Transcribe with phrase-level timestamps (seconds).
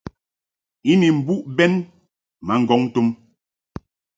[0.91, 1.73] I ni mbuʼ bɛn
[2.45, 3.07] ma ŋgɔŋ tum.